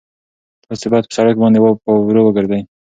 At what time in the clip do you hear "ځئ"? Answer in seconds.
2.49-2.61